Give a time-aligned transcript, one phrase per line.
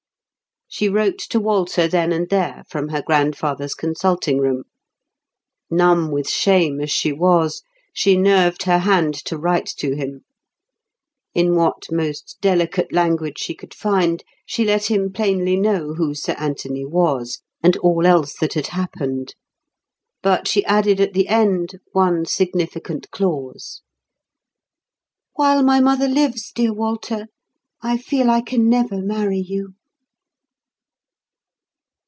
[0.73, 4.63] She wrote to Walter then and there, from her grandfather's consulting room.
[5.69, 7.61] Numb with shame as she was,
[7.93, 10.23] she nerved her hand to write to him.
[11.35, 16.35] In what most delicate language she could find, she let him plainly know who Sir
[16.39, 19.35] Anthony was, and all else that had happened.
[20.23, 23.81] But she added at the end one significant clause:
[25.33, 27.27] "While my mother lives, dear Walter,
[27.81, 29.73] I feel I can never marry you."